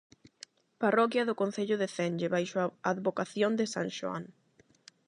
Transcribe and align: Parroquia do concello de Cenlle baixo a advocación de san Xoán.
Parroquia 0.83 1.23
do 1.27 1.37
concello 1.41 1.75
de 1.81 1.87
Cenlle 1.95 2.31
baixo 2.35 2.57
a 2.61 2.67
advocación 2.93 3.51
de 3.59 3.65
san 3.73 3.87
Xoán. 3.97 4.23